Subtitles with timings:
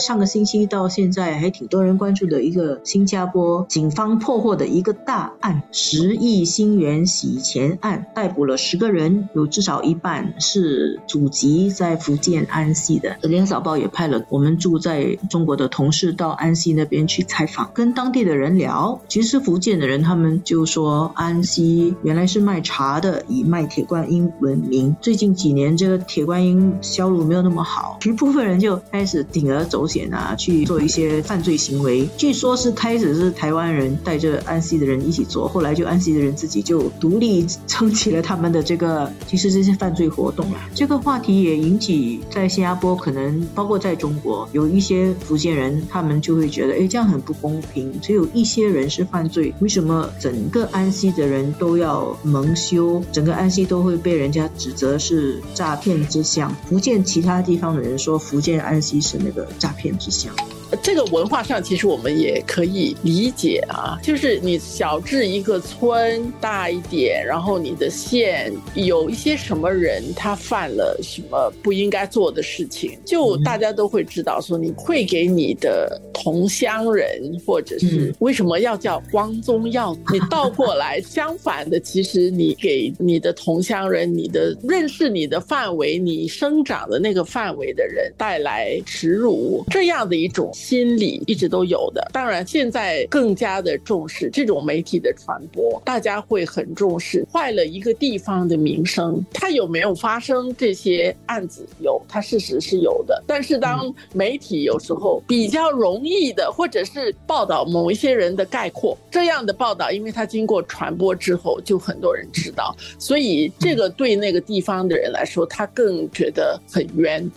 [0.00, 13.16] 上个星期到现在还挺多人关注的一个新加坡警方破获的一个大案——十亿新元洗钱案，逮捕了十个人，有至少一半是祖籍在福建安溪的。
[13.22, 18.98] 联合早报也派了我们住在中国的同事到安溪那边去采访，跟当地的人聊。
[19.06, 24.96] 其实福建的人他们就说，安溪原来是卖茶的，以卖铁观音闻名。
[25.02, 29.89] 最近几年这个铁观音销路没有那么好，一部分人就开始铤而走。
[29.90, 32.08] 险啊，去做一些犯罪行为。
[32.16, 40.70] 据说是开始是台湾人带着安溪的人一起做，后来就安溪的人自己就独立撑起了他们的这个，其实这些犯罪活动啊。
[40.72, 47.92] 这个话题也引起在新加坡，可能包括在中国，有一些福建人，他们就会觉得，哎，这样很不公平。
[48.00, 53.02] 只有一些人是犯罪，为什么整个安溪的人都要蒙羞？
[53.10, 56.54] 整个安溪都会被人家指责是诈骗之乡。
[56.68, 59.74] 福建其他地方的人说，福建安溪是那个诈。
[59.80, 60.34] 片之乡。
[60.82, 77.06] 这个文化上，其实我们也可以理解啊，就是你小至一个村大一点，然后你的县有一些什么人，他犯了什么不应该做的事情，就大家都会知道，说你会给你的同乡人，
[77.44, 80.00] 或者是为什么要叫光宗耀祖？
[80.12, 90.50] 你倒过来，相反的，其实你给你的同乡人，你的认识你的范围，你生长的那个范围的人带来耻辱，这样的一种。
[90.60, 101.66] 心理一直都有的，当然现在更加的重视这种媒体的传播，大家会很重视坏了一个地方的名声，它有没有发生这些案子？
[101.80, 103.24] 有，它事实是有的。
[103.26, 117.28] 但是当媒体有时候比较容易的，或者是报道某一些人的概括这样的报道，因为它经过传播之后，就很多人知道，所以这个对那个地方的人来说，他更觉得很冤。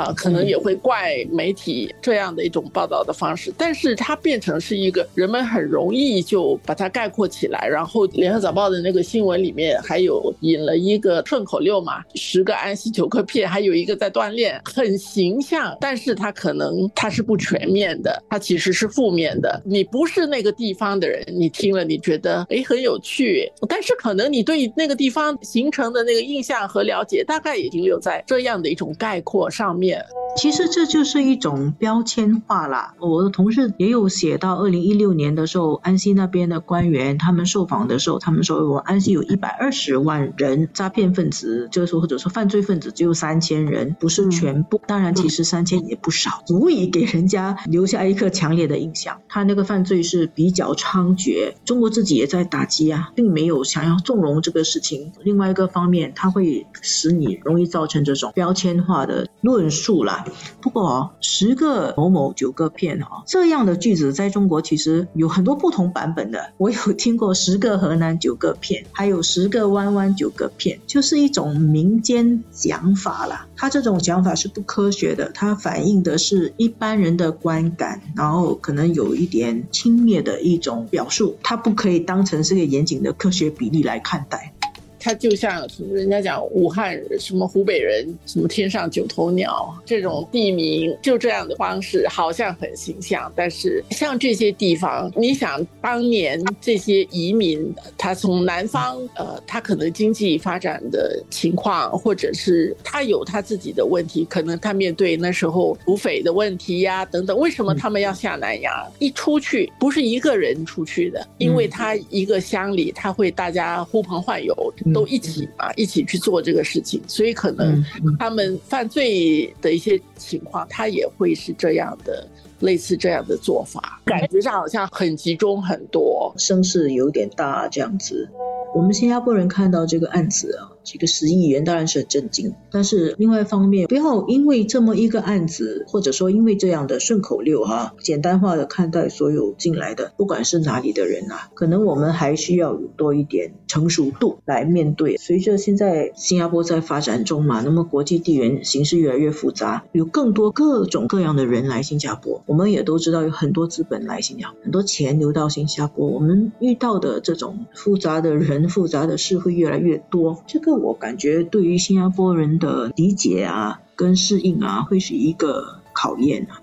[0.00, 7.68] 啊，可能也会怪媒体这样的一种报道的方式，但是它变成是一个人们很容易就把它概括起来。
[7.68, 15.76] 然后联合早报的那个新闻里面还有引了一个顺口溜嘛，十个安息九个片，还有一个在锻炼，很形象。
[15.82, 19.60] 但是它可能它是不全面的，它其实是负面的。
[19.66, 29.89] 你不是那个地方的人，你听了你觉得哎很有趣，但是可能你对那个地方形成的那个印象和了解，大概也停留在这样的一种概括上面。
[30.36, 32.94] 其实这就是一种标签化啦。
[33.00, 44.80] 我的同事也有写到，二零一六年的时候，安溪那边的官员他们受访的时候，他们说我安溪有一百二十万人诈骗分子，就是说或者说犯罪分子只有三千人，不是全部。
[44.86, 49.20] 当然，其实三千也不少，足以给人家留下一个强烈的印象。
[49.28, 55.12] 他那个犯罪是比较猖獗，中国自己也在打击啊，并没有想要纵容这个事情。
[55.24, 59.79] 另外一个方面，它会使你容易造成这种标签化的论述。
[59.80, 60.24] 数了，
[60.60, 66.52] 不过哦，十个某某九个骗哦，这样的句子在中国其实有很多不同版本的。
[66.58, 73.46] 我有听过十个河南九个骗，还有十个弯弯九个骗，就是一种民间讲法啦。
[73.56, 84.54] 他这种讲法是不科学的，它反映的是一般人的观感，然后可能有一点轻蔑的一种表述，它不可以当成是个严谨的科学比例来看待。
[85.00, 93.32] 他就像人家讲武汉什么湖北人什么天上九头鸟这种地名，就这样的方式好像很形象。
[93.34, 107.36] 但是像这些地方，你想当年这些移民，他从南方，呃，他可能经济发展的情况，或者是他有他自己的问题，可能他面对那时候土匪的问题呀等等。
[107.38, 108.70] 为什么他们要下南洋？
[108.98, 114.54] 一出去不是一个人出去的，因为他一个乡里，他会大家呼朋唤友。
[114.92, 117.84] 都一起嘛，一起去做这个事情，所以可能
[118.18, 122.26] 他们犯罪的一些情况，他也会是这样的，
[122.60, 128.28] 类似这样的做法，感觉上好像很集中很多，声势有点大这样子。
[128.74, 130.70] 我们新加坡人看到这个案子啊。
[130.92, 145.16] 这个十亿元当然是很震惊，但是另外一方面，不要因为这么一个案子，或者说因为这样的顺口溜哈，简单化的看待所有进来的，不管是哪里的人啊，可能我们还需要有多一点成熟度来面对。
[145.16, 160.79] 随着现在新加坡在发展中嘛，那么国际地缘形势越来越复杂，有更多各种各样的人来新加坡，我们也都知道有很多资本来新加坡，很多钱流到新加坡，我们遇到的这种复杂的人、复杂的事会越来越多，这个。
[160.80, 166.60] 我感觉对于新加坡人的理解啊，跟适应啊，会是一个考验啊。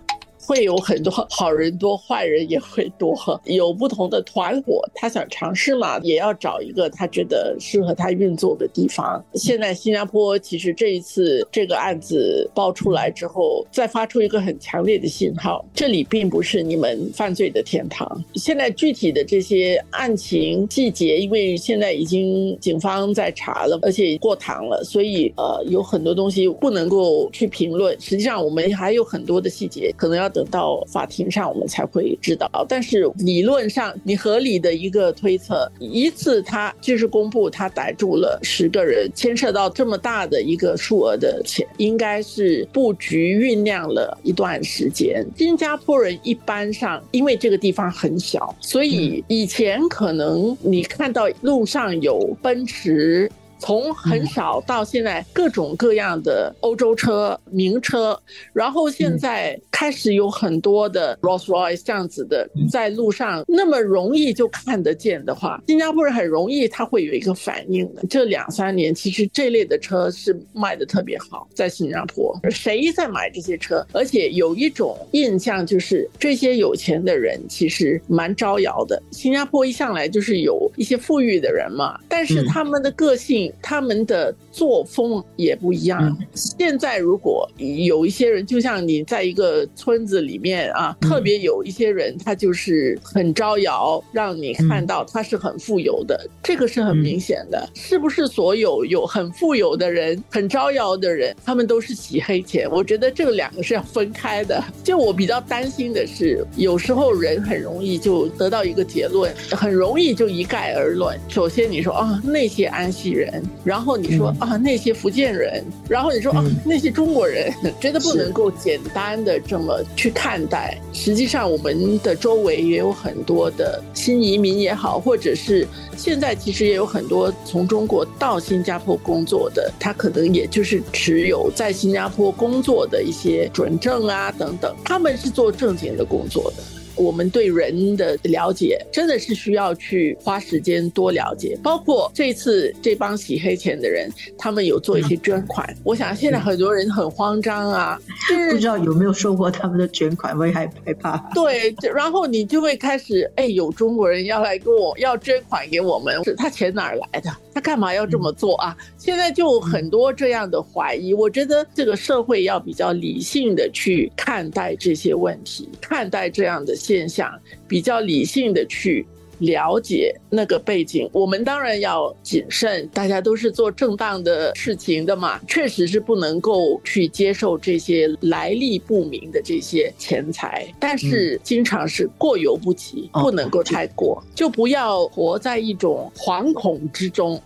[0.47, 3.13] 会有很多 好人多，坏人也会多，
[3.43, 9.21] 有不同的团伙，他想尝试嘛，也要找一个他觉得适合他运作的地方。
[9.33, 18.23] 现在新加坡其实这一次这个案子爆出来之后，再发出一个很强烈的信号，这里并不是你们犯罪的天堂。
[18.35, 27.99] 现在具体的这些案情细节，因为现在已经警方在查了，而且过堂了，所以呃有很多东西不能够去评论。
[27.99, 32.47] 实际上我们还有很多的细节，可能要等到法庭上我们才会知道。
[32.69, 45.25] 但是理论上，你合理的一个推测，一次他就是公布他逮住了十个人，牵涉到这么大的一个数额的钱，应该是布局酝酿了一段时间。
[45.35, 53.31] 新加坡人一般上因为这个地方很小，所以以前可能你看到路上有奔驰。
[53.59, 58.19] 从很少到现在各种各样的欧洲车、名车，
[58.53, 68.03] 然后现在开始有很多的 Rolls Royce 这样子的在路上那么容易就看得见的话，新加坡人很容易他会有一个反应的。
[68.09, 73.85] 这两三年其实这类的车是卖的特别好，在新加坡谁在买这些车？
[73.91, 79.01] 而且有一种印象就是这些有钱的人其实蛮招摇的。
[79.11, 83.46] 新加坡一向来就是有一些富裕的人嘛，但是他们的个性。
[83.61, 86.15] 他们的作风也不一样。
[86.33, 97.67] 现在如果有一些人，就像你在一个村子里面啊，特别有一些人，他就是很招摇，让你看到他是很富有的，这个是很明显的。
[97.73, 102.69] 是不是所有有很富有的人、很招摇的人，他们都是洗黑钱？
[102.71, 104.63] 我觉得这两个是要分开的。
[104.83, 111.19] 就我比较担心的是，有时候人很容易就得到一个结论，很容易就一概而论。
[111.27, 113.36] 首先你说啊，那些安息人。
[113.63, 120.77] 然后你说啊，那些福建人，然后你说啊，那些中国人， 真的不能够简单的这么去看待。
[120.93, 136.63] 实际上，我们的周围也有很多的新移民也好，或者是现在其实也有很多从中国到新加坡工作的，他可能也就是持有在新加坡工作的一些准证啊等等，他们是做正经的工作的。
[136.97, 145.75] 我们对人的了解真的是需要去花时间多了解，包括这次这帮洗黑钱的人，他们有做一些捐款。
[145.83, 147.99] 我想现在很多人很慌张啊，
[148.51, 150.67] 不知道有没有收获他们的捐款，我也害
[150.99, 151.17] 怕。
[151.33, 157.29] 对， 然后你就会开始，哎，有中国人要来跟我要捐款给我们，他钱哪儿来的？
[157.53, 158.75] 他干嘛要这么做啊？
[158.97, 161.13] 现在就很多这样的怀疑。
[161.13, 166.75] 我觉得这个社会要比较理性的去看待这些问题，看待这样的。
[166.87, 167.29] 现象
[167.67, 169.05] 比较理性的去
[169.39, 187.39] 了解那个背景，我们当然要谨慎，大家都是做正当的事情的嘛，确实是不能够去接受这些来历不明的这些钱财，但是经常是过犹不及，不能够太过，就不要活在一种惶恐之中。